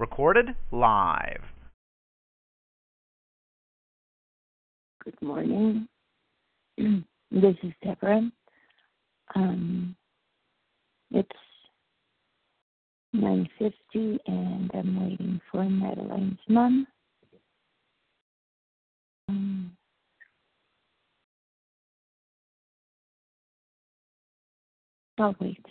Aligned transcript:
Recorded 0.00 0.54
live. 0.72 1.42
Good 5.04 5.20
morning. 5.20 5.86
this 6.78 7.54
is 7.62 7.72
Deborah. 7.84 8.32
Um, 9.34 9.94
it's 11.10 11.28
9.50 13.14 14.18
and 14.26 14.70
I'm 14.72 15.06
waiting 15.06 15.38
for 15.52 15.64
Madeline's 15.64 16.38
mom. 16.48 16.86
Um, 19.28 19.76
I'll 25.18 25.36
wait. 25.40 25.66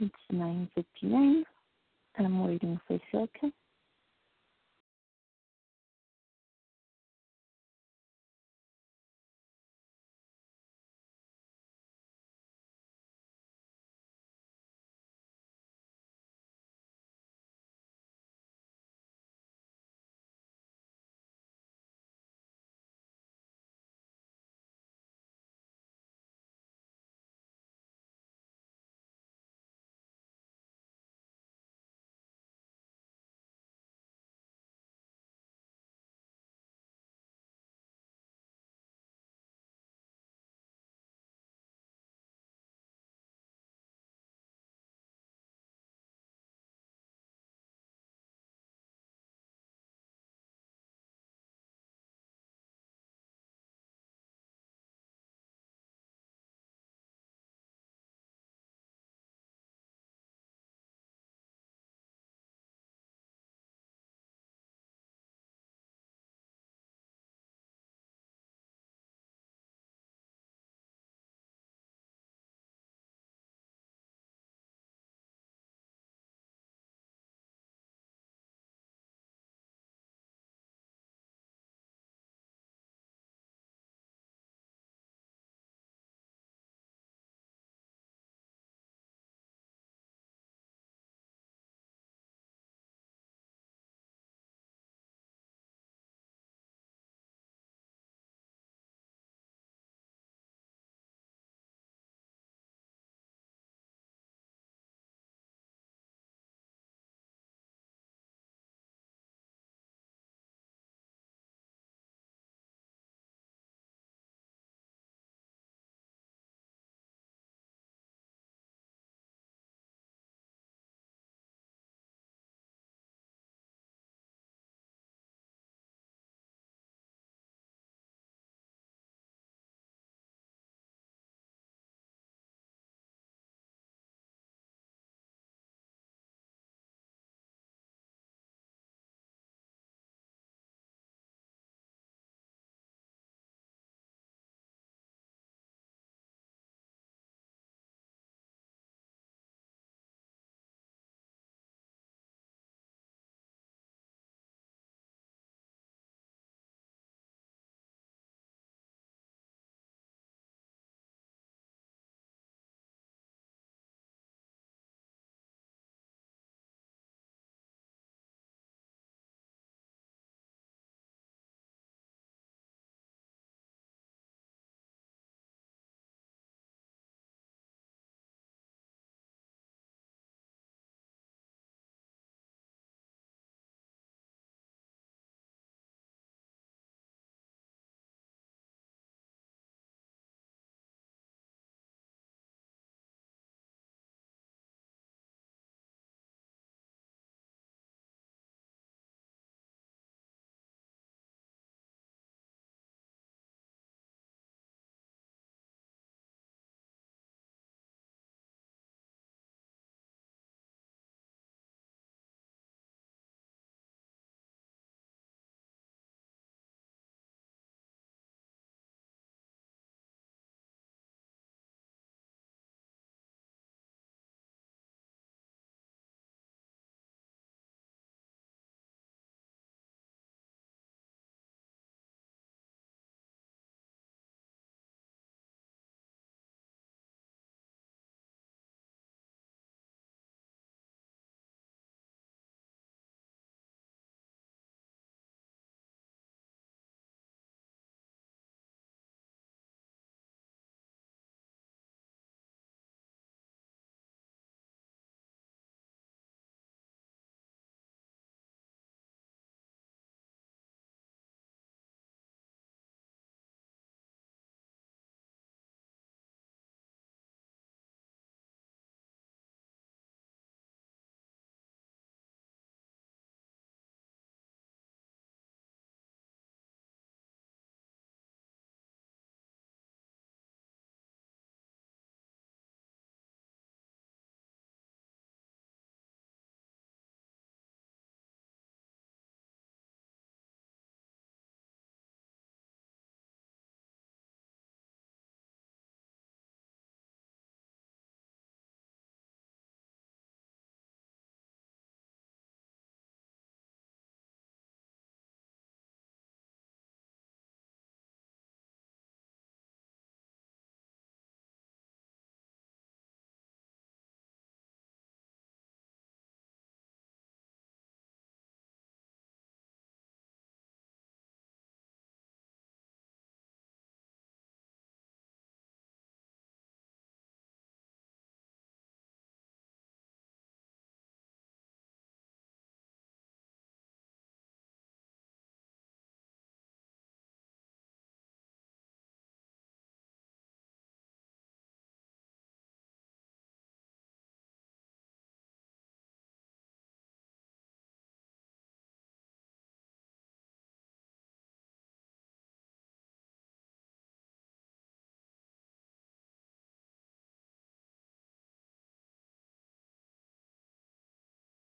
It's 0.00 0.14
9.59. 0.32 1.42
I'm 2.18 2.46
waiting 2.46 2.80
for 2.88 2.98
Silke. 3.10 3.52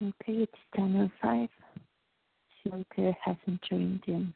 Okay, 0.03 0.43
it's 0.43 0.51
10.05. 0.77 1.48
Silke 2.63 3.15
hasn't 3.24 3.62
joined 3.69 4.03
in 4.07 4.33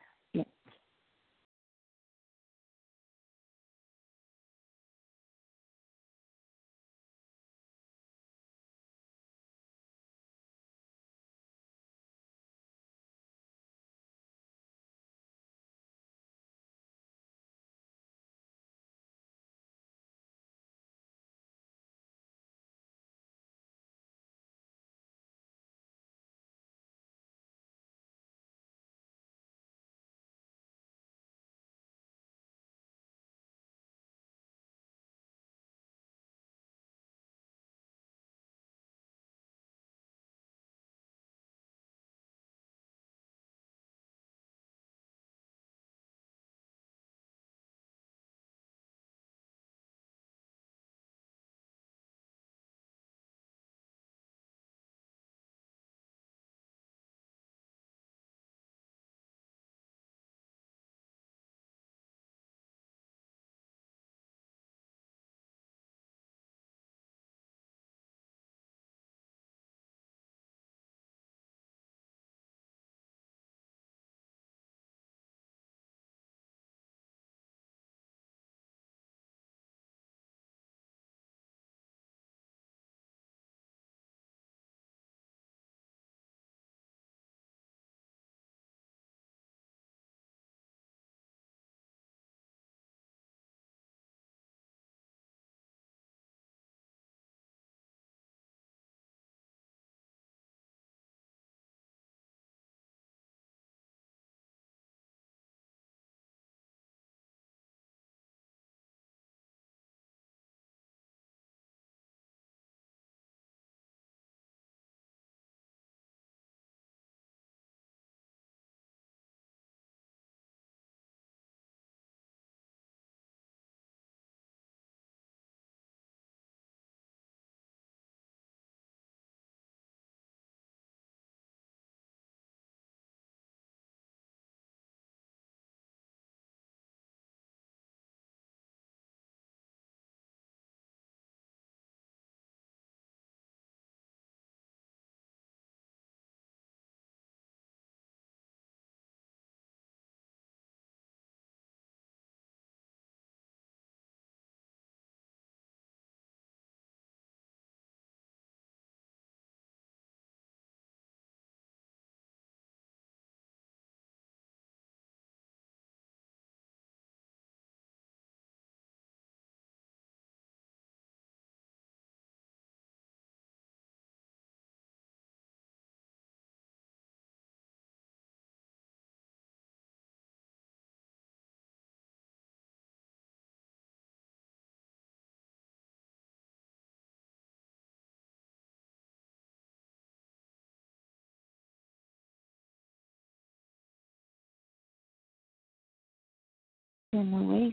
yet. 197.17 197.31
Gonna. 197.31 197.71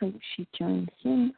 Hope 0.00 0.20
she 0.36 0.46
joins 0.58 0.88
in. 1.04 1.32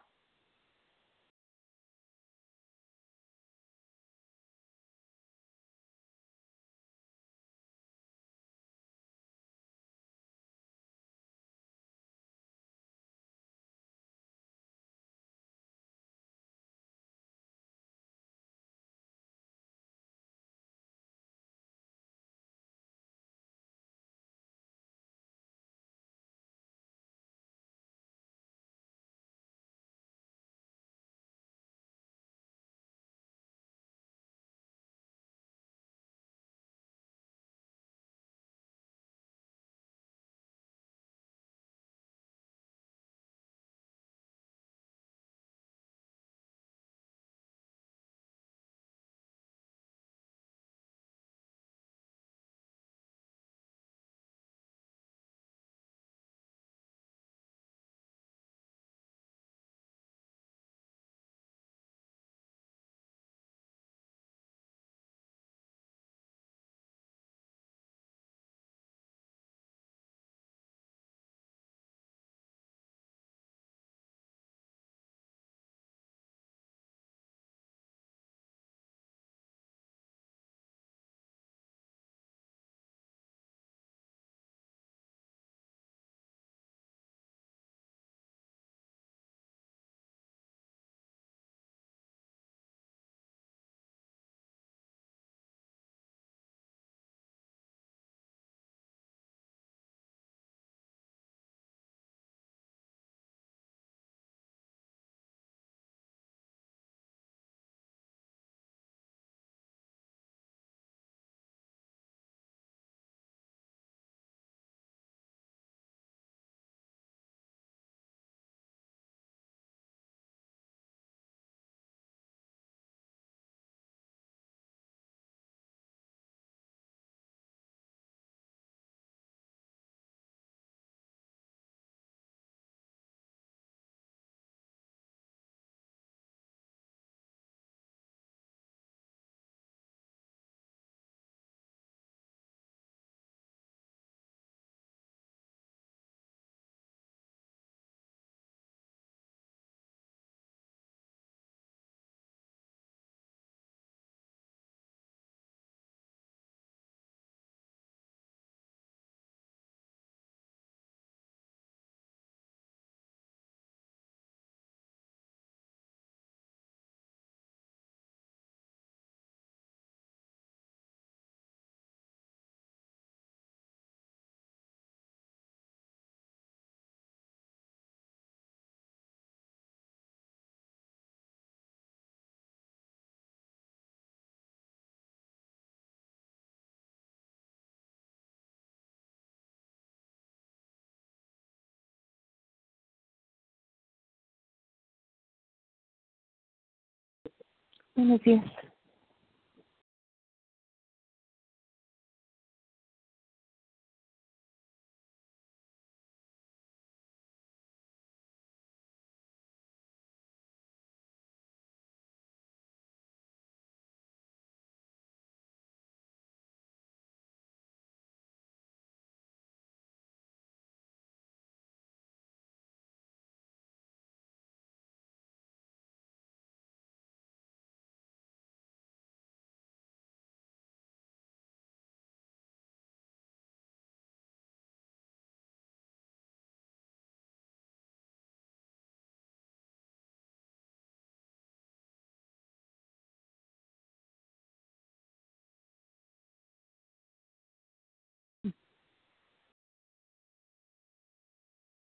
Buenos 197.96 198.22
días. 198.22 198.44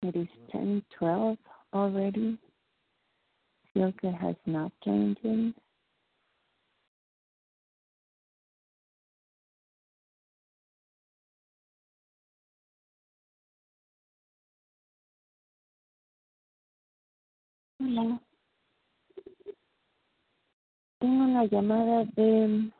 It 0.02 0.16
is 0.16 0.28
10:12 0.50 1.38
already. 1.74 2.38
Silke 3.74 4.02
has 4.02 4.36
not 4.46 4.72
joined 4.82 5.18
in. 5.22 5.54
Hola. 17.78 18.20
Tengo 21.00 21.24
una 21.24 21.44
llamada 21.44 22.04
de 22.16 22.72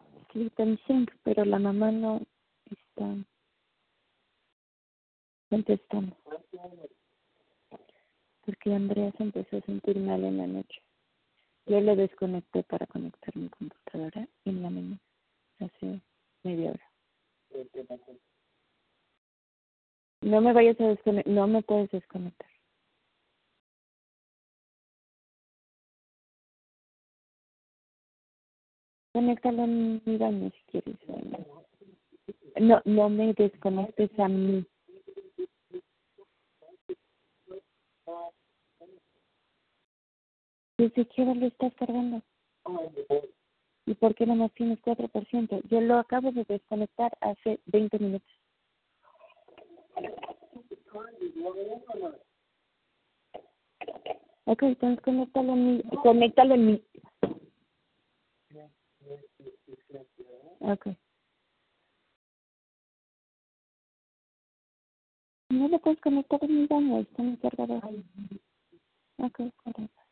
and 0.59 0.78
Sync, 0.87 1.11
pero 1.24 1.44
la 1.44 1.59
mamá 1.59 1.90
no 1.90 2.22
está 2.66 3.14
contestando. 5.50 6.16
Porque 8.50 8.74
Andrea 8.74 9.12
se 9.16 9.22
empezó 9.22 9.58
a 9.58 9.60
sentir 9.60 9.96
mal 10.00 10.24
en 10.24 10.38
la 10.38 10.46
noche. 10.48 10.82
Yo 11.66 11.80
le 11.80 11.94
desconecté 11.94 12.64
para 12.64 12.84
conectar 12.86 13.36
mi 13.36 13.48
computadora 13.48 14.26
en 14.44 14.62
la 14.62 14.70
mañana, 14.70 14.98
hace 15.60 16.00
media 16.42 16.72
hora. 16.72 16.90
No 20.22 20.40
me 20.40 20.52
vayas 20.52 20.80
a 20.80 20.88
desconectar, 20.88 21.32
no 21.32 21.46
me 21.46 21.62
puedes 21.62 21.92
desconectar. 21.92 22.50
Conéctalo 29.12 29.62
en 29.62 30.02
mi 30.04 30.16
baño 30.16 30.50
si 30.50 30.72
quieres. 30.72 30.96
No, 32.60 32.82
no 32.84 33.08
me 33.10 33.32
desconectes 33.32 34.10
a 34.18 34.26
mí. 34.26 34.66
Desde 40.81 41.05
qué 41.09 41.21
hora 41.21 41.35
lo 41.35 41.47
estás 41.47 41.75
cargando. 41.75 42.23
¿Y 43.85 43.93
por 43.97 44.14
qué 44.14 44.25
nomás 44.25 44.51
tienes 44.55 44.81
4%? 44.81 45.61
Yo 45.69 45.81
lo 45.83 45.99
acabo 45.99 46.33
de 46.33 46.43
desconectar 46.45 47.12
hace 47.21 47.61
20 47.66 47.99
minutos. 47.99 48.33
Ok, 54.47 54.62
entonces 54.62 55.05
conéctalo 55.05 55.53
en 55.53 55.66
mi, 55.66 55.83
conéctalo 56.03 56.55
en 56.55 56.66
mi. 56.66 56.85
Ok. 60.61 60.87
No 65.51 65.69
lo 65.69 65.79
puedes 65.79 66.01
conectar 66.01 66.43
en 66.43 66.62
mi 66.62 66.66
baño, 66.66 67.01
está 67.01 67.23
en 67.23 67.33
mi 67.33 67.37
cargador. 67.37 67.85
Ok, 69.19 69.40
correcto. 69.62 70.10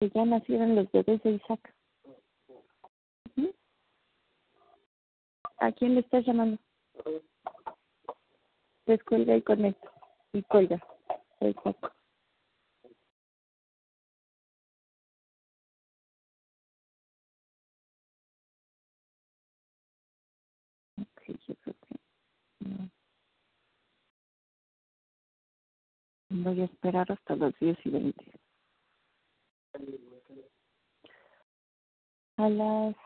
Que 0.00 0.08
ya 0.08 0.24
nacieron 0.24 0.74
los 0.76 0.90
bebés 0.92 1.22
de 1.22 1.32
Isaac. 1.32 1.74
¿A 5.58 5.72
quién 5.72 5.94
le 5.94 6.00
estás 6.00 6.24
llamando? 6.24 6.58
Descuelga 8.86 9.36
y 9.36 9.42
conecta. 9.42 9.92
Y 10.32 10.42
cuelga. 10.44 10.82
Exacto. 11.40 11.92
Voy 26.30 26.60
a 26.62 26.64
esperar 26.64 27.12
hasta 27.12 27.36
las 27.36 27.52
10 27.58 27.76
y 27.84 27.90
20. 27.90 28.39
A 32.36 32.48
las 32.48 32.96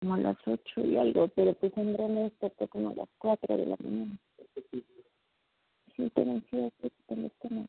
como 0.00 0.14
a 0.14 0.18
las 0.18 0.36
8 0.46 0.80
y 0.80 0.96
algo, 0.96 1.28
pero 1.28 1.52
pues 1.54 1.76
Andrea 1.76 2.08
me 2.08 2.22
despertó 2.22 2.66
como 2.68 2.90
a 2.90 2.94
las 2.94 3.08
4 3.18 3.56
de 3.56 3.66
la 3.66 3.76
mañana. 3.78 4.18
Sí, 5.96 6.10
que 6.10 6.90
tengo 7.06 7.26
estómago. 7.26 7.68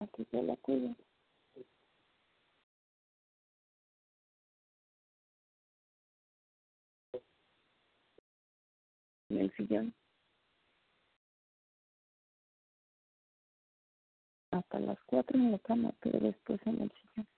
Así 0.00 0.24
que 0.30 0.42
la 0.42 0.56
cuido. 0.56 0.94
Hasta 14.50 14.80
las 14.80 14.98
4 15.06 15.38
en 15.38 15.52
la 15.52 15.58
cama, 15.58 15.92
pero 16.00 16.18
después 16.18 16.60
en 16.66 16.82
el 16.82 16.90
sillón. 16.90 17.28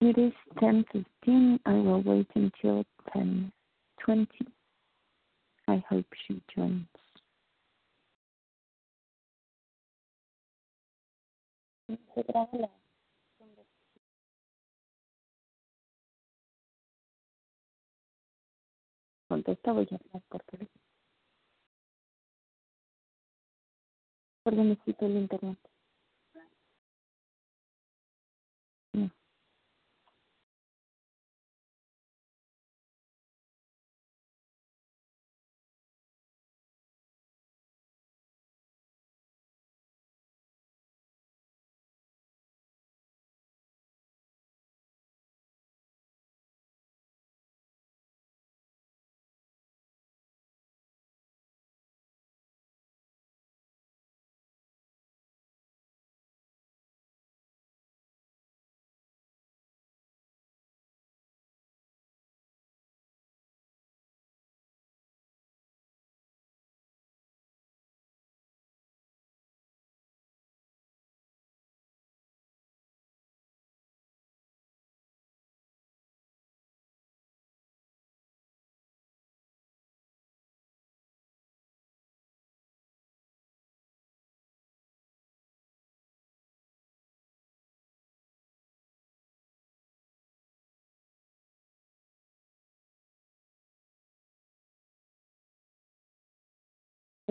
It 0.00 0.18
is 0.18 0.32
10.15. 0.56 1.60
I 1.64 1.74
will 1.74 2.02
wait 2.02 2.26
until 2.34 2.84
10.20. 3.14 4.26
I 5.68 5.84
hope 5.88 6.06
she 6.26 6.42
joins. 6.54 6.88
Contesta 19.32 19.72
voy 19.72 19.88
a 19.90 19.94
hablar 19.94 20.22
por 20.28 20.42
teléfono. 20.42 20.82
Porque 24.42 24.60
necesito 24.60 25.06
el 25.06 25.16
internet. 25.16 25.58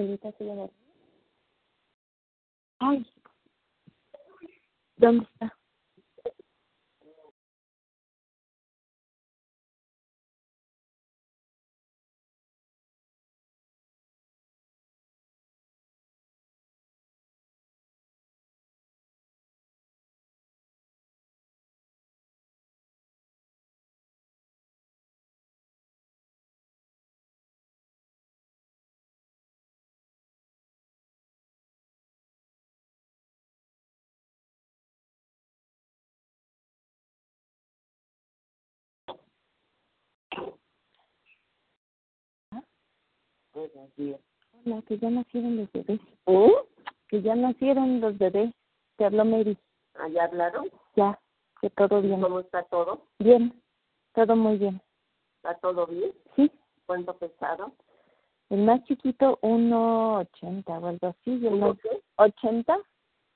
Solita 0.02 0.32
se 0.32 0.46
va 0.46 0.64
a 0.64 0.70
Ay, 2.80 3.06
¿dónde 4.98 5.26
está? 5.26 5.61
Hola, 44.66 44.82
que 44.88 44.98
ya 44.98 45.10
nacieron 45.10 45.58
los 45.58 45.72
bebés. 45.72 46.00
¿Eh? 46.26 46.54
Que 47.10 47.22
ya 47.22 47.36
nacieron 47.36 48.02
los 48.02 48.18
bebés. 48.18 48.52
Te 48.98 49.06
habló 49.06 49.26
Mary. 49.26 49.58
¿Ah, 49.96 50.08
¿Ya 50.10 50.24
hablaron? 50.26 50.70
Ya, 50.96 51.20
que 51.62 51.70
todo 51.72 52.02
bien. 52.02 52.22
¿Cómo 52.22 52.40
está 52.40 52.64
todo? 52.64 53.02
Bien, 53.20 53.54
todo 54.14 54.36
muy 54.36 54.58
bien. 54.58 54.82
¿Está 55.38 55.56
todo 55.60 55.88
bien? 55.88 56.12
Sí, 56.36 56.52
¿Cuánto 56.86 57.14
pesaron? 57.18 57.74
el 58.50 58.64
más 58.64 58.84
chiquito 58.84 59.40
1.80 59.44 60.64
o 60.68 60.88
algo 60.88 61.08
así. 61.08 61.32
Y 61.32 61.48
el 61.48 61.54
¿Uno 61.54 61.68
más 61.70 61.78
qué? 61.82 62.02
80 62.18 62.78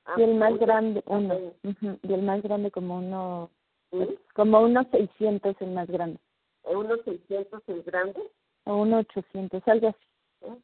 Ah, 0.07 0.15
y 0.17 0.21
el 0.23 0.35
más 0.35 0.51
uno. 0.51 0.59
grande 0.59 1.03
uno. 1.07 1.35
Ujú, 1.63 1.97
Y 2.03 2.13
el 2.13 2.21
más 2.21 2.41
grande 2.43 2.69
como 2.69 2.97
uno, 2.97 3.49
¿Sí? 3.91 4.19
como 4.35 4.59
unos 4.61 4.85
600 4.91 5.55
el 5.61 5.71
más 5.71 5.87
grande. 5.87 6.19
¿Eh, 6.65 6.75
¿Unos 6.75 6.99
600 7.05 7.63
el 7.67 7.81
grande? 7.83 8.21
O 8.65 8.75
uno 8.81 8.97
800, 8.99 9.67
algo 9.67 9.87
así. 9.89 9.97
¿Eh? 10.41 10.57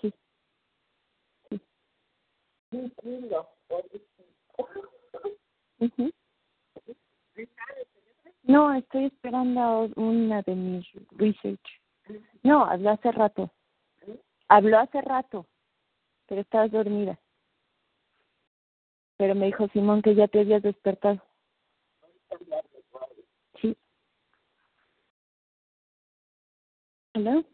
Sí. 0.00 0.12
Un 2.70 2.90
kilo. 2.90 3.48
Ujú. 5.78 6.10
No, 8.42 8.74
estoy 8.74 9.06
esperando 9.06 9.90
una 9.96 10.42
de 10.42 10.54
mis 10.54 10.86
research. 11.12 11.80
No, 12.42 12.64
habló 12.64 12.90
hace 12.90 13.10
rato. 13.12 13.50
Habló 14.48 14.78
hace 14.78 15.00
rato, 15.00 15.46
pero 16.26 16.42
estabas 16.42 16.70
dormida. 16.70 17.18
Pero 19.16 19.34
me 19.34 19.46
dijo 19.46 19.68
Simón 19.68 20.02
que 20.02 20.14
ya 20.14 20.28
te 20.28 20.40
habías 20.40 20.62
despertado. 20.62 21.22
¿Hello? 27.14 27.44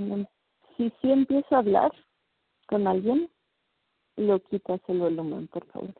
Bueno, 0.00 0.28
Si 0.76 0.90
sí 1.00 1.10
empiezo 1.10 1.56
a 1.56 1.58
hablar 1.58 1.92
con 2.68 2.86
alguien, 2.86 3.30
lo 4.16 4.40
quitas 4.44 4.80
el 4.88 4.98
volumen, 5.00 5.48
por 5.48 5.66
favor. 5.66 5.94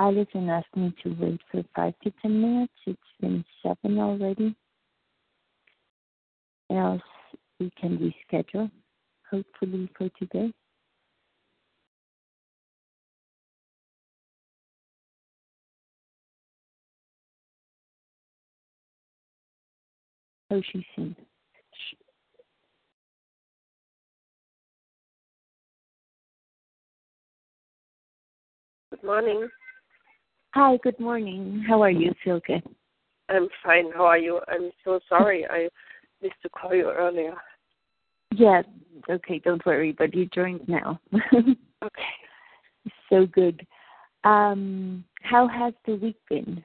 Allison 0.00 0.48
asked 0.48 0.74
me 0.74 0.94
to 1.02 1.14
wait 1.20 1.40
for 1.52 1.62
five 1.76 1.92
to 2.02 2.10
ten 2.22 2.40
minutes. 2.40 2.72
It's 2.86 2.98
been 3.20 3.44
seven 3.62 3.98
already. 3.98 4.56
else 6.70 7.02
we 7.58 7.70
can 7.78 7.98
reschedule, 7.98 8.70
hopefully 9.30 9.90
for 9.98 10.08
today. 10.18 10.50
Oh, 20.50 20.62
she's 20.72 20.82
in. 20.96 21.14
Good 28.90 29.04
morning. 29.04 29.48
Hi, 30.52 30.78
good 30.82 30.98
morning. 30.98 31.64
How 31.68 31.80
are 31.80 31.90
you, 31.90 32.12
Silke? 32.24 32.60
I'm 33.28 33.48
fine. 33.62 33.92
How 33.94 34.04
are 34.04 34.18
you? 34.18 34.40
I'm 34.48 34.70
so 34.84 34.98
sorry 35.08 35.46
I 35.50 35.68
missed 36.20 36.34
to 36.42 36.48
call 36.48 36.74
you 36.74 36.90
earlier. 36.90 37.34
Yeah, 38.32 38.62
okay, 39.08 39.38
don't 39.38 39.64
worry, 39.64 39.92
but 39.96 40.14
you 40.14 40.26
joined 40.26 40.68
now. 40.68 41.00
Okay. 41.82 42.02
so 43.08 43.24
good. 43.24 43.66
Um, 44.24 45.02
how 45.22 45.48
has 45.48 45.72
the 45.86 45.94
week 45.94 46.18
been? 46.28 46.62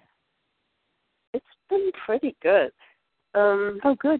It's 1.34 1.46
been 1.70 1.90
pretty 2.06 2.36
good. 2.44 2.72
Um, 3.34 3.80
Oh, 3.86 3.96
good. 3.96 4.20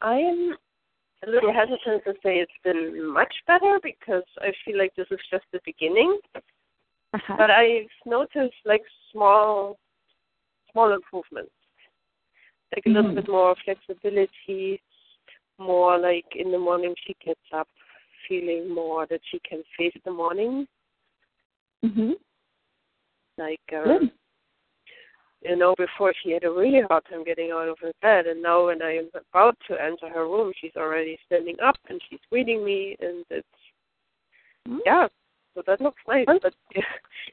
I 0.00 0.14
am 0.14 0.56
a 1.26 1.30
little 1.30 1.52
hesitant 1.52 2.04
to 2.04 2.14
say 2.22 2.36
it's 2.36 2.50
been 2.64 3.12
much 3.12 3.34
better 3.46 3.78
because 3.82 4.22
I 4.38 4.52
feel 4.64 4.78
like 4.78 4.94
this 4.96 5.08
is 5.10 5.20
just 5.30 5.44
the 5.52 5.60
beginning. 5.66 6.18
Uh-huh. 7.12 7.34
But 7.36 7.50
I've 7.50 7.88
noticed 8.06 8.54
like 8.64 8.82
small, 9.12 9.78
small 10.72 10.92
improvements. 10.92 11.50
Like 12.74 12.86
a 12.86 12.90
little 12.90 13.10
Mhm. 13.10 13.14
bit 13.16 13.28
more 13.28 13.56
flexibility, 13.64 14.80
more 15.58 15.98
like 15.98 16.36
in 16.36 16.52
the 16.52 16.58
morning 16.58 16.94
she 17.04 17.14
gets 17.14 17.52
up 17.52 17.68
feeling 18.28 18.68
more 18.68 19.06
that 19.06 19.20
she 19.24 19.40
can 19.40 19.64
face 19.76 19.96
the 20.04 20.10
morning. 20.12 20.68
Mhm. 21.84 22.16
Like 23.36 23.72
um, 23.72 24.12
you 25.42 25.56
know, 25.56 25.74
before 25.76 26.12
she 26.22 26.30
had 26.30 26.44
a 26.44 26.50
really 26.50 26.82
hard 26.82 27.04
time 27.06 27.24
getting 27.24 27.50
out 27.50 27.68
of 27.68 27.78
her 27.80 27.92
bed, 28.02 28.26
and 28.26 28.42
now 28.42 28.66
when 28.66 28.82
I 28.82 28.98
am 28.98 29.10
about 29.14 29.58
to 29.68 29.82
enter 29.82 30.08
her 30.08 30.28
room, 30.28 30.52
she's 30.60 30.76
already 30.76 31.18
standing 31.26 31.58
up 31.60 31.78
and 31.88 32.00
she's 32.08 32.20
greeting 32.30 32.64
me, 32.64 32.96
and 33.00 33.24
it's 33.30 33.46
Mm. 34.68 34.80
yeah. 34.84 35.08
So 35.54 35.62
that 35.66 35.80
looks 35.80 36.00
nice, 36.06 36.26
Good. 36.26 36.42
but 36.42 36.54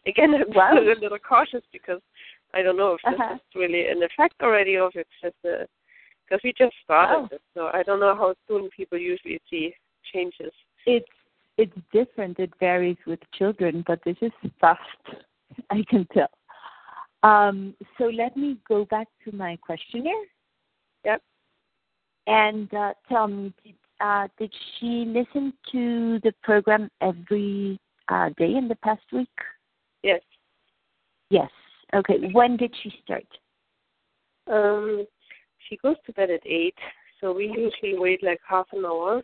again, 0.07 0.34
I'm 0.36 0.53
Wow. 0.53 0.78
a 0.78 0.99
little 0.99 1.20
cautious 1.20 1.63
because 1.72 2.01
I 2.53 2.61
don't 2.61 2.78
know 2.78 2.93
if 2.93 3.01
this 3.03 3.20
Uh-huh. 3.20 3.36
is 3.36 3.55
really 3.55 3.88
an 3.88 4.01
effect 4.03 4.36
already, 4.41 4.78
or 4.78 4.88
if 4.89 4.95
it's 4.95 5.09
just 5.22 5.36
a 5.45 5.68
because 6.26 6.41
we 6.43 6.51
just 6.57 6.76
started 6.84 7.15
Oh. 7.24 7.28
this, 7.32 7.39
so 7.53 7.70
I 7.74 7.84
don't 7.84 8.01
know 8.01 8.13
how 8.15 8.36
soon 8.47 8.70
people 8.76 8.97
usually 8.97 9.39
see 9.49 9.74
changes. 10.11 10.51
It's 10.86 11.07
it's 11.57 11.76
different. 11.91 12.38
It 12.39 12.53
varies 12.59 12.97
with 13.05 13.20
children, 13.34 13.84
but 13.88 13.99
this 14.03 14.18
is 14.22 14.32
fast. 14.59 14.82
I 15.70 15.84
can 15.89 16.05
tell. 16.13 16.30
Um, 17.24 17.76
so 17.97 18.05
let 18.05 18.36
me 18.38 18.57
go 18.68 18.86
back 18.86 19.07
to 19.26 19.32
my 19.36 19.55
questionnaire. 19.57 20.26
Yep. 21.05 21.22
And 22.28 22.72
uh, 22.74 22.93
tell 23.09 23.28
me, 23.28 23.53
did, 23.63 23.76
uh, 24.01 24.28
did 24.38 24.53
she 24.80 25.05
listen 25.07 25.53
to 25.72 26.20
the 26.24 26.34
program 26.43 26.91
every 27.01 27.80
uh, 28.09 28.29
day 28.37 28.55
in 28.55 28.67
the 28.67 28.75
past 28.75 29.03
week? 29.11 29.29
Yes. 30.03 30.21
Yes. 31.29 31.49
Okay. 31.93 32.29
When 32.31 32.57
did 32.57 32.73
she 32.81 32.91
start? 33.03 33.25
Um, 34.49 35.05
she 35.67 35.77
goes 35.77 35.95
to 36.05 36.13
bed 36.13 36.29
at 36.29 36.45
eight, 36.45 36.77
so 37.19 37.33
we 37.33 37.45
usually 37.47 37.97
wait 37.99 38.23
like 38.23 38.39
half 38.47 38.67
an 38.73 38.85
hour 38.85 39.23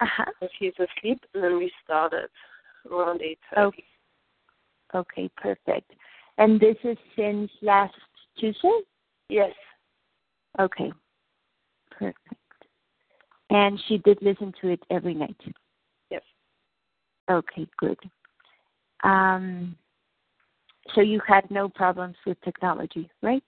Uh-huh. 0.00 0.24
if 0.42 0.50
she's 0.58 0.74
asleep, 0.74 1.18
and 1.34 1.42
then 1.42 1.58
we 1.58 1.72
start 1.82 2.12
at 2.12 2.30
around 2.90 3.22
eight 3.22 3.38
Oh. 3.56 3.70
thirty. 3.70 3.84
Okay, 4.94 5.30
perfect. 5.36 5.90
And 6.38 6.60
this 6.60 6.76
is 6.84 6.98
since 7.16 7.50
last 7.62 7.94
Tuesday? 8.38 8.80
Yes. 9.28 9.52
Okay. 10.58 10.92
Perfect. 11.90 12.18
And 13.50 13.80
she 13.88 13.98
did 13.98 14.18
listen 14.20 14.52
to 14.60 14.68
it 14.68 14.80
every 14.90 15.14
night. 15.14 15.40
Okay, 17.30 17.66
good. 17.78 17.98
Um, 19.04 19.76
so 20.94 21.00
you 21.00 21.20
had 21.26 21.50
no 21.50 21.68
problems 21.68 22.16
with 22.26 22.40
technology, 22.42 23.10
right? 23.22 23.42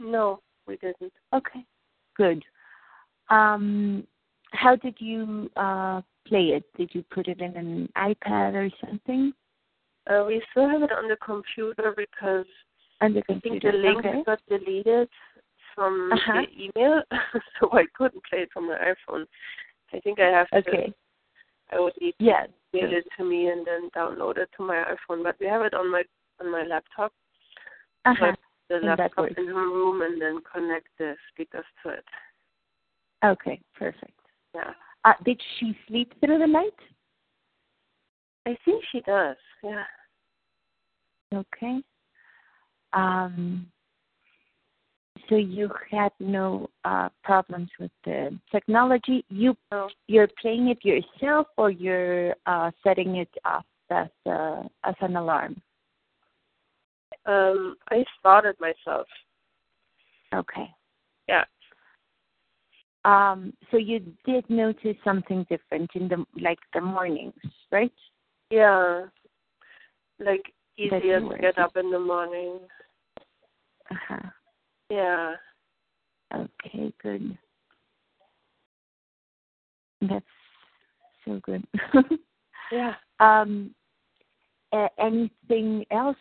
No, 0.00 0.40
we 0.66 0.76
didn't. 0.76 1.12
Okay, 1.32 1.64
good. 2.16 2.42
Um, 3.30 4.06
how 4.52 4.76
did 4.76 4.94
you 4.98 5.50
uh, 5.56 6.02
play 6.26 6.48
it? 6.48 6.64
Did 6.76 6.90
you 6.92 7.04
put 7.10 7.28
it 7.28 7.40
in 7.40 7.56
an 7.56 7.88
iPad 7.96 8.54
or 8.54 8.70
something? 8.86 9.32
Uh, 10.08 10.24
we 10.26 10.42
still 10.50 10.68
have 10.68 10.82
it 10.82 10.92
on 10.92 11.08
the 11.08 11.16
computer 11.24 11.94
because 11.96 12.46
On 13.00 13.12
the 13.14 13.22
I 13.28 13.40
think 13.40 13.62
the 13.62 13.72
link 13.72 13.98
okay. 13.98 14.22
got 14.24 14.40
deleted 14.48 15.08
from 15.74 16.12
Uh-huh. 16.12 16.42
the 16.42 16.64
email, 16.64 17.02
so 17.60 17.70
I 17.72 17.84
couldn't 17.96 18.22
play 18.24 18.40
it 18.40 18.52
from 18.52 18.68
my 18.68 18.76
iPhone. 18.76 19.24
I 19.92 20.00
think 20.00 20.20
I 20.20 20.26
have 20.26 20.48
to. 20.50 20.58
Okay. 20.58 20.94
I 21.72 21.80
would 21.80 21.94
need 22.00 22.14
to 22.18 22.24
Yeah. 22.24 22.46
Mail 22.74 22.92
it 22.92 23.04
to 23.16 23.24
me 23.24 23.48
and 23.48 23.66
then 23.66 23.88
download 23.96 24.38
it 24.38 24.50
to 24.56 24.66
my 24.66 24.84
iPhone. 24.84 25.22
But 25.22 25.36
we 25.40 25.46
have 25.46 25.62
it 25.62 25.74
on 25.74 25.90
my 25.90 26.02
on 26.40 26.50
my 26.50 26.64
laptop. 26.64 27.12
Uh-huh. 28.04 28.32
The 28.68 28.76
And 28.76 28.88
that 28.88 28.98
laptop 28.98 29.28
in 29.36 29.46
her 29.46 29.54
room 29.54 30.02
and 30.02 30.20
then 30.20 30.40
connect 30.52 30.88
the 30.98 31.14
speakers 31.32 31.64
to 31.82 31.90
it. 31.90 32.04
Okay, 33.24 33.60
perfect. 33.74 34.18
Yeah. 34.54 34.72
Uh, 35.04 35.12
did 35.24 35.40
she 35.58 35.76
sleep 35.86 36.12
through 36.20 36.38
the 36.38 36.46
night? 36.46 36.74
I 38.46 38.56
think 38.64 38.82
she 38.90 39.00
does. 39.00 39.36
Yeah. 39.62 39.84
Okay. 41.34 41.80
Um, 42.92 43.66
so 45.28 45.36
you 45.36 45.70
had 45.90 46.12
no 46.20 46.68
uh, 46.84 47.08
problems 47.22 47.70
with 47.78 47.90
the 48.04 48.38
technology. 48.50 49.24
You 49.28 49.56
you're 50.06 50.28
playing 50.40 50.68
it 50.68 50.84
yourself, 50.84 51.46
or 51.56 51.70
you're 51.70 52.34
uh, 52.46 52.70
setting 52.82 53.16
it 53.16 53.30
up 53.44 53.66
as 53.90 54.08
uh, 54.26 54.62
as 54.84 54.94
an 55.00 55.16
alarm. 55.16 55.60
Um, 57.26 57.76
I 57.90 58.04
started 58.20 58.56
myself. 58.60 59.06
Okay. 60.34 60.68
Yeah. 61.28 61.44
Um, 63.04 63.52
so 63.70 63.76
you 63.76 64.00
did 64.24 64.48
notice 64.48 64.96
something 65.04 65.46
different 65.48 65.90
in 65.94 66.08
the 66.08 66.24
like 66.40 66.58
the 66.72 66.80
mornings, 66.80 67.34
right? 67.70 67.92
Yeah. 68.50 69.06
Like 70.18 70.42
easier 70.76 71.20
to 71.20 71.36
get 71.40 71.58
up 71.58 71.76
in 71.76 71.90
the 71.90 71.98
morning. 71.98 72.60
Uh 73.90 73.94
huh. 74.08 74.30
Yeah. 74.90 75.34
Okay, 76.34 76.92
good. 77.02 77.36
That's 80.00 80.24
so 81.24 81.40
good. 81.42 81.64
Yeah. 82.72 82.94
um, 83.20 83.74
anything 84.98 85.84
else? 85.90 86.16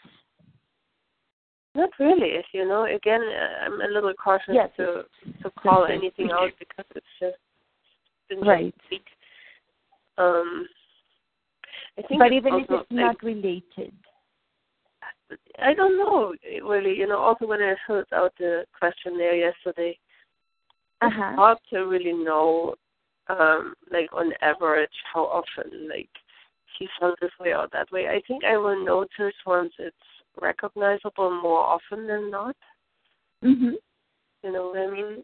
Not 1.73 1.89
really. 1.99 2.33
You 2.51 2.67
know, 2.67 2.83
again, 2.85 3.21
uh, 3.21 3.65
I'm 3.65 3.81
a 3.81 3.87
little 3.87 4.13
cautious 4.13 4.53
Yes. 4.53 4.69
to 4.77 5.05
to 5.41 5.49
call 5.51 5.85
anything 5.89 6.29
out 6.31 6.51
because 6.59 6.85
it's 6.95 7.05
just 7.19 7.37
been 8.29 8.41
Right. 8.41 8.75
Um, 10.17 10.67
I 11.97 12.01
think 12.03 12.19
But 12.19 12.33
even 12.33 12.55
if 12.55 12.69
it's 12.69 12.91
not 12.91 13.23
related. 13.23 13.93
I 15.59 15.73
don't 15.73 15.97
know 15.97 16.33
really. 16.67 16.97
You 16.97 17.07
know, 17.07 17.19
also 17.19 17.45
when 17.47 17.61
I 17.61 17.75
filled 17.85 18.05
out 18.13 18.33
the 18.37 18.65
questionnaire 18.77 19.35
yesterday, 19.35 19.97
Uh 21.01 21.07
it's 21.07 21.35
hard 21.35 21.57
to 21.71 21.79
really 21.93 22.13
know, 22.13 22.75
um, 23.27 23.73
like 23.91 24.09
on 24.13 24.31
average, 24.41 24.97
how 25.13 25.25
often 25.25 25.89
like 25.89 26.09
she 26.77 26.87
felt 26.99 27.19
this 27.21 27.31
way 27.39 27.53
or 27.53 27.67
that 27.73 27.91
way. 27.91 28.07
I 28.07 28.21
think 28.27 28.43
I 28.43 28.57
will 28.57 28.83
notice 28.83 29.37
once 29.45 29.73
it's 29.79 30.07
recognizable 30.41 31.29
more 31.41 31.59
often 31.75 32.07
than 32.07 32.31
not. 32.31 32.55
Mhm. 33.43 33.73
You 34.43 34.51
know 34.51 34.67
what 34.69 34.79
I 34.79 34.89
mean? 34.89 35.23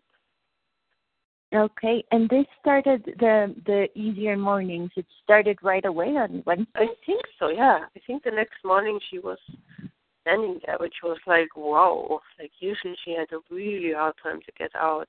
Okay, 1.51 2.03
and 2.11 2.29
this 2.29 2.45
started 2.61 3.03
the 3.17 3.55
the 3.65 3.89
easier 3.95 4.37
mornings. 4.37 4.91
It 4.95 5.07
started 5.23 5.57
right 5.63 5.83
away 5.85 6.15
on 6.15 6.43
Wednesday. 6.45 6.85
I 6.85 6.87
think 7.07 7.23
so, 7.39 7.49
yeah. 7.49 7.79
I 7.95 7.99
think 8.05 8.23
the 8.23 8.31
next 8.31 8.63
morning 8.63 8.99
she 9.09 9.17
was 9.17 9.39
standing 10.29 10.59
there, 10.65 10.77
which 10.79 10.95
was 11.03 11.17
like, 11.27 11.55
wow. 11.55 12.19
Like 12.39 12.51
usually 12.59 12.95
she 13.03 13.11
had 13.11 13.27
a 13.31 13.39
really 13.53 13.93
hard 13.93 14.13
time 14.21 14.39
to 14.39 14.51
get 14.57 14.71
out. 14.75 15.07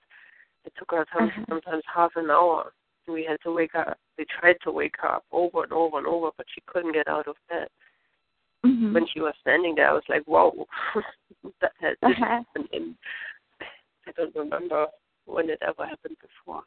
It 0.65 0.73
took 0.79 0.91
her 0.91 1.07
time, 1.13 1.29
Uh-huh. 1.29 1.45
sometimes 1.49 1.83
half 1.93 2.13
an 2.17 2.31
hour. 2.31 2.73
We 3.09 3.25
had 3.25 3.39
to 3.43 3.53
wake. 3.53 3.75
Up 3.75 3.99
we 4.19 4.25
tried 4.41 4.57
to 4.63 4.71
wake 4.71 4.95
her 5.01 5.09
up 5.09 5.25
over 5.33 5.65
and 5.65 5.73
over 5.73 5.99
and 5.99 6.07
over, 6.07 6.31
but 6.37 6.47
she 6.55 6.61
couldn't 6.67 6.93
get 6.93 7.09
out 7.09 7.27
of 7.27 7.37
bed. 7.49 7.69
Mhm. 8.65 8.93
When 8.93 9.07
she 9.07 9.21
was 9.21 9.35
standing 9.41 9.75
there, 9.75 9.89
I 9.89 9.95
was 9.95 10.09
like, 10.09 10.27
wow, 10.29 10.53
that 11.61 11.73
had 11.81 11.97
Uh-huh. 12.03 12.13
happened 12.25 12.69
in. 12.73 12.97
I 14.07 14.13
don't 14.13 14.35
remember 14.35 14.87
when 15.25 15.49
it 15.51 15.59
ever 15.63 15.87
happened 15.87 16.17
before. 16.21 16.63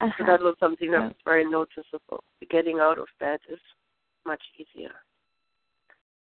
Uh-huh. 0.00 0.12
So 0.18 0.24
that 0.26 0.40
was 0.42 0.56
something 0.58 0.90
that 0.90 1.00
was 1.00 1.16
very 1.24 1.44
noticeable. 1.48 2.24
Getting 2.50 2.80
out 2.80 2.98
of 2.98 3.06
bed 3.20 3.40
is 3.48 3.60
much 4.26 4.42
easier. 4.58 4.94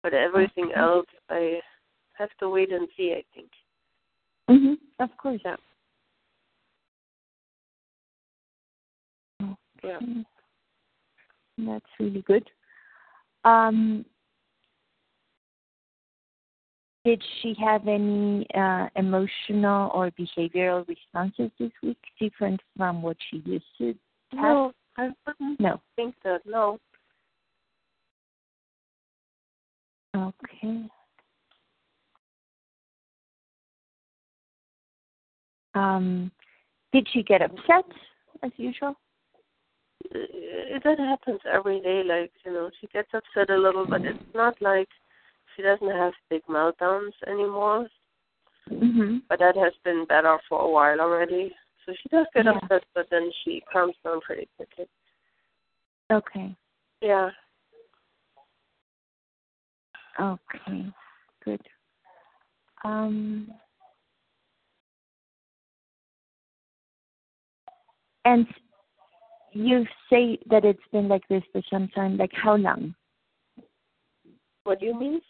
But 0.02 0.14
everything 0.14 0.72
else, 0.74 1.06
I 1.30 1.60
have 2.14 2.30
to 2.40 2.48
wait 2.48 2.72
and 2.72 2.88
see. 2.96 3.12
I 3.12 3.24
think. 3.34 3.50
Mhm. 4.50 4.78
Of 4.98 5.16
course. 5.16 5.40
Yeah. 5.44 5.56
Okay. 9.42 9.54
Yeah. 9.84 9.98
That's 11.58 11.86
really 11.98 12.22
good. 12.22 12.48
Um, 13.44 14.04
did 17.04 17.22
she 17.40 17.54
have 17.54 17.88
any 17.88 18.46
uh, 18.54 18.88
emotional 18.96 19.90
or 19.92 20.10
behavioral 20.12 20.86
responses 20.86 21.50
this 21.58 21.72
week 21.82 21.98
different 22.20 22.60
from 22.76 23.02
what 23.02 23.16
she 23.28 23.42
used 23.44 23.64
to 23.78 23.94
have? 24.32 24.40
No, 24.40 24.72
I 24.96 25.10
wouldn't 25.26 25.58
no. 25.58 25.80
think 25.96 26.14
that. 26.22 26.42
No. 26.46 26.78
Okay. 30.14 30.84
Um, 35.74 36.30
did 36.92 37.08
she 37.12 37.22
get 37.22 37.40
upset 37.40 37.84
as 38.42 38.50
usual? 38.56 38.94
That 40.12 40.98
happens 40.98 41.40
every 41.50 41.80
day. 41.80 42.02
Like 42.04 42.32
you 42.44 42.52
know, 42.52 42.70
she 42.80 42.86
gets 42.88 43.08
upset 43.14 43.54
a 43.54 43.58
little, 43.58 43.86
but 43.86 44.02
it's 44.02 44.18
not 44.34 44.60
like 44.60 44.88
she 45.56 45.62
doesn't 45.62 45.90
have 45.90 46.12
big 46.28 46.42
meltdowns 46.48 47.12
anymore. 47.26 47.86
Mm-hmm. 48.70 49.18
But 49.28 49.38
that 49.38 49.56
has 49.56 49.72
been 49.84 50.04
better 50.08 50.38
for 50.48 50.60
a 50.60 50.70
while 50.70 51.00
already. 51.00 51.54
So 51.86 51.92
she 52.00 52.08
does 52.10 52.26
get 52.34 52.44
yeah. 52.44 52.52
upset, 52.62 52.84
but 52.94 53.06
then 53.10 53.30
she 53.44 53.62
calms 53.72 53.94
down 54.04 54.20
pretty 54.20 54.48
quickly. 54.56 54.86
Okay. 56.12 56.54
Yeah. 57.00 57.30
Okay. 60.20 60.86
Good. 61.44 61.60
Um. 62.84 63.48
And 68.24 68.46
you 69.52 69.84
say 70.08 70.38
that 70.48 70.64
it's 70.64 70.80
been 70.92 71.08
like 71.08 71.26
this 71.28 71.42
for 71.52 71.62
some 71.70 71.88
time. 71.88 72.16
Like 72.16 72.32
how 72.32 72.56
long? 72.56 72.94
What 74.64 74.80
do 74.80 74.86
you 74.86 74.98
mean? 74.98 75.20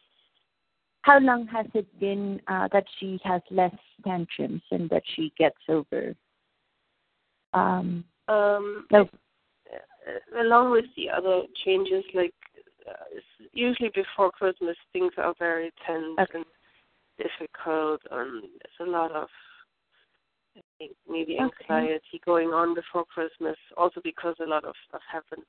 How 1.02 1.18
long 1.18 1.46
has 1.48 1.66
it 1.74 1.86
been 1.98 2.40
uh, 2.46 2.68
that 2.72 2.84
she 2.98 3.18
has 3.24 3.42
less 3.50 3.74
tantrums 4.04 4.62
and 4.70 4.88
that 4.90 5.02
she 5.14 5.32
gets 5.36 5.58
over? 5.68 6.14
Um, 7.52 8.04
um, 8.28 8.86
no. 8.92 9.08
Along 10.38 10.70
with 10.70 10.84
the 10.96 11.10
other 11.10 11.42
changes, 11.64 12.04
like 12.14 12.34
uh, 12.88 13.20
usually 13.52 13.90
before 13.94 14.30
Christmas, 14.30 14.76
things 14.92 15.12
are 15.16 15.34
very 15.38 15.72
tense 15.86 16.18
okay. 16.20 16.38
and 16.38 16.44
difficult, 17.18 18.00
and 18.10 18.42
there's 18.42 18.88
a 18.88 18.90
lot 18.90 19.12
of 19.12 19.28
I 20.56 20.60
think 20.78 20.92
maybe 21.08 21.38
anxiety 21.38 22.00
okay. 22.14 22.20
going 22.24 22.48
on 22.48 22.74
before 22.74 23.04
Christmas. 23.06 23.56
Also 23.76 24.00
because 24.02 24.34
a 24.40 24.48
lot 24.48 24.64
of 24.64 24.74
stuff 24.88 25.00
happened 25.10 25.46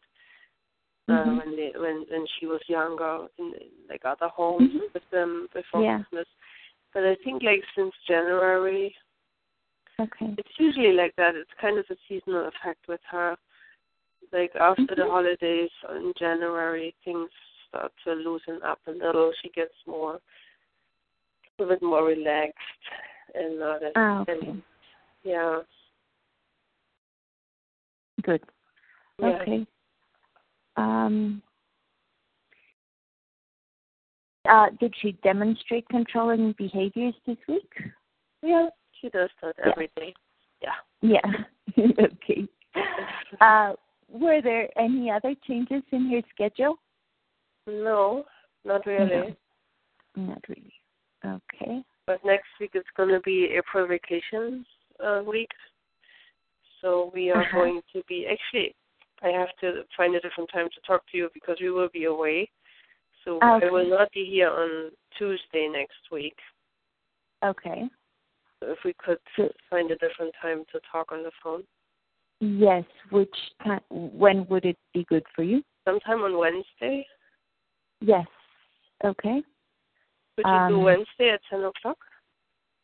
uh, 1.10 1.12
mm-hmm. 1.12 1.38
when 1.38 1.56
they 1.56 1.72
when 1.76 2.06
when 2.10 2.26
she 2.40 2.46
was 2.46 2.62
younger 2.68 3.28
in 3.38 3.54
like 3.90 4.02
other 4.06 4.30
homes 4.30 4.70
mm-hmm. 4.70 4.94
with 4.94 5.04
them 5.12 5.48
before 5.54 5.84
yeah. 5.84 5.98
Christmas. 5.98 6.28
But 6.94 7.04
I 7.04 7.16
think 7.24 7.44
like 7.44 7.64
since 7.76 7.94
January, 8.08 8.96
okay, 10.00 10.34
it's 10.38 10.60
usually 10.60 10.94
like 10.94 11.14
that. 11.18 11.36
It's 11.36 11.50
kind 11.60 11.78
of 11.78 11.86
a 11.90 11.96
seasonal 12.08 12.48
effect 12.48 12.88
with 12.88 13.02
her. 13.10 13.36
Like 14.34 14.52
after 14.60 14.82
mm-hmm. 14.82 15.00
the 15.00 15.08
holidays 15.08 15.70
in 15.92 16.12
January, 16.18 16.96
things 17.06 17.30
start 17.70 17.92
to 18.04 18.14
loosen 18.14 18.60
up 18.66 18.80
a 18.88 18.92
little. 18.92 19.32
She 19.42 19.50
gets 19.50 19.74
more, 19.86 20.20
a 21.60 21.66
bit 21.66 21.84
more 21.84 22.04
relaxed, 22.04 22.58
and 23.36 23.60
not 23.60 23.84
as 23.84 23.92
oh, 23.96 24.26
okay. 24.28 24.48
and, 24.48 24.62
yeah. 25.24 25.60
Good. 28.24 28.42
Yeah. 29.20 29.28
Okay. 29.28 29.68
Um, 30.78 31.42
uh, 34.50 34.68
did 34.80 34.94
she 35.00 35.12
demonstrate 35.24 35.88
controlling 35.90 36.56
behaviors 36.58 37.14
this 37.28 37.38
week? 37.48 37.72
Yeah, 38.42 38.70
she 39.00 39.10
does 39.10 39.30
that 39.42 39.56
yeah. 39.60 39.72
every 39.72 39.92
day. 39.96 40.14
Yeah. 40.62 41.22
Yeah. 41.78 41.84
okay. 42.04 42.48
Uh, 43.40 43.74
were 44.14 44.42
there 44.42 44.70
any 44.80 45.12
other 45.12 45.34
changes 45.48 45.82
in 45.92 46.10
your 46.10 46.22
schedule? 46.34 46.78
No, 47.68 48.24
not 48.64 48.86
really. 48.86 49.36
No, 50.16 50.24
not 50.24 50.44
really. 50.48 50.74
Okay. 51.26 51.84
But 52.06 52.20
next 52.24 52.48
week 52.60 52.72
it's 52.74 52.88
going 52.96 53.10
to 53.10 53.20
be 53.22 53.56
April 53.58 53.88
vacation 53.88 54.66
uh, 55.04 55.22
week. 55.26 55.50
So 56.82 57.12
we 57.14 57.32
are 57.32 57.42
uh-huh. 57.42 57.58
going 57.58 57.82
to 57.94 58.02
be 58.08 58.28
actually 58.30 58.76
I 59.24 59.30
have 59.30 59.50
to 59.62 59.84
find 59.96 60.16
a 60.16 60.20
different 60.20 60.50
time 60.52 60.68
to 60.68 60.82
talk 60.86 61.02
to 61.12 61.18
you 61.18 61.30
because 61.34 61.58
we 61.62 61.72
will 61.72 61.88
be 61.94 62.06
away. 62.06 62.50
So 63.24 63.38
okay. 63.38 63.68
I 63.68 63.72
will 63.72 63.90
not 63.90 64.12
be 64.12 64.26
here 64.30 64.50
on 64.50 64.92
Tuesday 65.18 65.70
next 65.72 66.12
week. 66.12 66.36
Okay. 67.44 67.84
So 68.60 68.72
if 68.72 68.80
we 68.84 68.94
could 68.94 69.18
find 69.70 69.92
a 69.92 69.96
different 69.96 70.34
time 70.42 70.64
to 70.74 70.80
talk 70.92 71.14
on 71.14 71.24
the 71.24 71.32
phone. 71.42 71.64
Yes. 72.44 72.84
Which 73.10 73.36
time? 73.64 73.80
When 73.90 74.46
would 74.50 74.66
it 74.66 74.78
be 74.94 75.06
good 75.08 75.24
for 75.34 75.44
you? 75.44 75.64
Sometime 75.86 76.20
on 76.22 76.38
Wednesday. 76.38 77.06
Yes. 78.02 78.28
Okay. 79.04 79.42
Could 80.36 80.46
you 80.46 80.52
um, 80.52 80.72
do 80.74 80.80
Wednesday 80.80 81.30
at 81.34 81.42
ten 81.50 81.64
o'clock? 81.64 81.98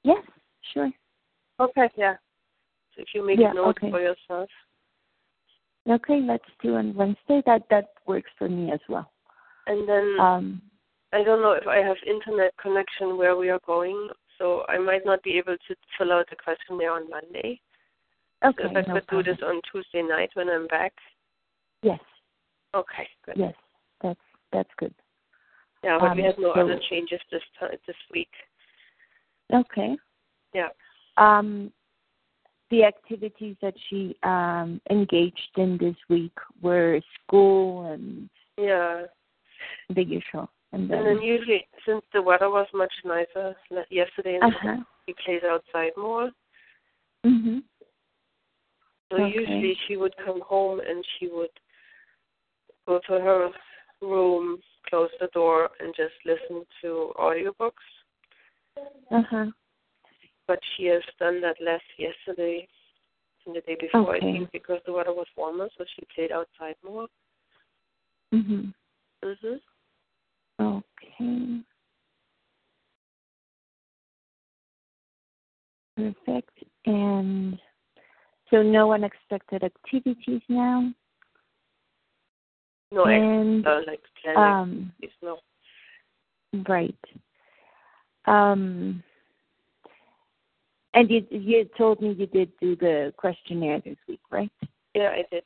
Yes. 0.03 0.23
Sure. 0.73 0.89
Okay. 1.59 1.89
Yeah. 1.97 2.15
So 2.95 3.01
if 3.01 3.07
you 3.13 3.25
make 3.25 3.39
yeah, 3.39 3.51
a 3.51 3.53
note 3.53 3.77
okay. 3.77 3.91
for 3.91 3.99
yourself. 3.99 4.49
Okay, 5.89 6.21
let's 6.21 6.43
do 6.61 6.75
on 6.75 6.93
Wednesday. 6.93 7.41
That 7.45 7.63
that 7.69 7.89
works 8.05 8.29
for 8.37 8.47
me 8.47 8.71
as 8.71 8.79
well. 8.87 9.11
And 9.67 9.87
then 9.89 10.17
um, 10.19 10.61
I 11.11 11.23
don't 11.23 11.41
know 11.41 11.51
if 11.53 11.67
I 11.67 11.77
have 11.77 11.97
internet 12.07 12.53
connection 12.61 13.17
where 13.17 13.35
we 13.35 13.49
are 13.49 13.59
going, 13.65 14.09
so 14.37 14.63
I 14.69 14.77
might 14.77 15.05
not 15.05 15.21
be 15.23 15.37
able 15.37 15.57
to 15.67 15.75
fill 15.97 16.13
out 16.13 16.27
the 16.29 16.35
questionnaire 16.35 16.91
on 16.91 17.09
Monday. 17.09 17.59
Okay. 18.45 18.63
So 18.63 18.69
if 18.69 18.77
I 18.77 18.87
no 18.87 18.93
could 18.95 19.07
problem. 19.07 19.25
do 19.25 19.31
this 19.31 19.41
on 19.43 19.61
Tuesday 19.71 20.01
night 20.01 20.29
when 20.33 20.49
I'm 20.49 20.67
back. 20.67 20.93
Yes. 21.83 21.99
Okay, 22.75 23.07
good. 23.25 23.35
Yes, 23.37 23.53
that's 24.01 24.19
that's 24.53 24.69
good. 24.77 24.93
Yeah, 25.83 25.97
but 25.99 26.11
um, 26.11 26.17
we 26.17 26.23
have 26.23 26.37
no 26.37 26.53
so, 26.53 26.61
other 26.61 26.79
changes 26.89 27.19
this 27.31 27.41
time 27.59 27.71
this 27.87 27.95
week. 28.11 28.29
Okay. 29.53 29.97
Yeah. 30.53 30.69
Um, 31.17 31.71
the 32.69 32.83
activities 32.83 33.55
that 33.61 33.73
she 33.89 34.15
um, 34.23 34.79
engaged 34.89 35.51
in 35.57 35.77
this 35.79 35.95
week 36.09 36.37
were 36.61 37.01
school 37.23 37.91
and 37.91 38.29
yeah 38.57 39.03
the 39.89 40.03
usual. 40.03 40.49
And 40.71 40.89
then, 40.89 40.99
and 40.99 41.07
then 41.07 41.23
usually, 41.23 41.67
since 41.85 42.03
the 42.13 42.21
weather 42.21 42.49
was 42.49 42.67
much 42.75 42.93
nicer 43.03 43.55
yesterday, 43.89 44.37
and 44.39 44.53
uh-huh. 44.53 44.77
she 45.07 45.15
plays 45.25 45.41
outside 45.43 45.91
more. 45.97 46.29
Mhm. 47.25 47.63
So 49.09 49.17
Okay. 49.17 49.33
usually 49.33 49.75
she 49.87 49.97
would 49.97 50.15
come 50.17 50.41
home 50.41 50.79
and 50.79 51.03
she 51.17 51.27
would 51.27 51.49
go 52.87 52.99
to 53.07 53.13
her 53.13 53.49
room, 54.01 54.61
close 54.87 55.09
the 55.19 55.27
door, 55.27 55.69
and 55.79 55.93
just 55.95 56.13
listen 56.25 56.65
to 56.81 57.13
audiobooks. 57.17 57.85
Uh 59.11 59.23
huh. 59.29 59.51
But 60.47 60.59
she 60.75 60.85
has 60.85 61.03
done 61.19 61.41
that 61.41 61.57
less 61.61 61.81
yesterday 61.97 62.67
and 63.45 63.55
the 63.55 63.61
day 63.61 63.77
before, 63.79 64.15
I 64.15 64.19
think, 64.19 64.51
because 64.51 64.79
the 64.85 64.93
weather 64.93 65.13
was 65.13 65.27
warmer, 65.35 65.69
so 65.77 65.85
she 65.95 66.05
played 66.13 66.31
outside 66.31 66.75
more. 66.83 67.07
Mhm. 68.33 68.73
Mhm. 69.23 69.61
Okay. 70.59 71.63
Perfect. 75.95 76.63
And 76.85 77.59
so 78.49 78.61
no 78.61 78.93
unexpected 78.93 79.63
activities 79.63 80.41
now. 80.49 80.91
No, 82.91 83.05
and 83.05 83.63
like 83.85 84.01
planning. 84.21 84.41
um, 84.41 84.93
activities, 85.01 85.11
no. 85.21 85.37
right. 86.67 86.95
Um, 88.25 89.03
and 90.93 91.09
you 91.09 91.25
you 91.29 91.69
told 91.77 92.01
me 92.01 92.13
you 92.13 92.25
did 92.27 92.51
do 92.59 92.75
the 92.75 93.13
questionnaire 93.17 93.79
this 93.85 93.97
week, 94.07 94.21
right? 94.31 94.51
Yeah, 94.95 95.09
I 95.09 95.23
did. 95.31 95.43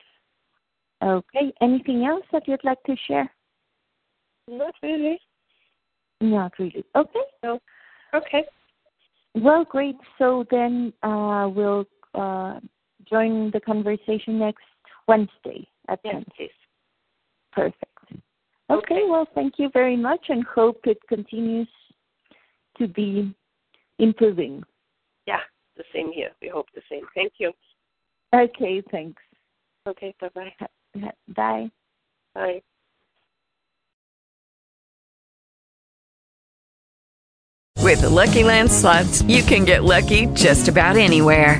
Okay. 1.03 1.53
Anything 1.61 2.05
else 2.05 2.23
that 2.31 2.47
you'd 2.47 2.63
like 2.63 2.81
to 2.83 2.95
share? 3.07 3.29
Not 4.47 4.73
really. 4.81 5.19
Not 6.21 6.53
really. 6.57 6.85
Okay. 6.95 7.19
No. 7.43 7.59
Okay. 8.13 8.45
Well, 9.35 9.65
great. 9.65 9.97
So 10.17 10.45
then 10.49 10.93
uh, 11.03 11.49
we'll 11.53 11.85
uh, 12.13 12.59
join 13.09 13.51
the 13.51 13.59
conversation 13.59 14.39
next 14.39 14.63
Wednesday 15.07 15.67
at 15.89 15.99
Yes, 16.03 16.15
10. 16.15 16.25
please. 16.35 16.51
Perfect. 17.51 17.83
Okay, 18.11 18.21
Okay. 18.69 19.09
well, 19.09 19.25
thank 19.35 19.59
you 19.59 19.69
very 19.69 19.95
much 19.95 20.29
and 20.29 20.43
hope 20.45 20.85
it 20.87 20.97
continues 21.07 21.67
to 22.77 22.87
be 22.87 23.33
improving. 23.99 24.63
Yeah, 25.27 25.41
the 25.75 25.83
same 25.93 26.11
here. 26.11 26.31
We 26.41 26.47
hope 26.49 26.67
the 26.73 26.81
same. 26.89 27.05
Thank 27.13 27.33
you. 27.39 27.53
Okay, 28.33 28.81
thanks. 28.91 29.21
Okay, 29.87 30.15
bye 30.19 30.29
bye. 30.29 30.53
Bye. 31.35 31.71
Bye. 32.33 32.61
With 37.83 38.01
the 38.01 38.09
Lucky 38.09 38.43
Land 38.43 38.71
slots, 38.71 39.21
you 39.23 39.43
can 39.43 39.65
get 39.65 39.83
lucky 39.83 40.25
just 40.27 40.67
about 40.67 40.95
anywhere. 40.95 41.59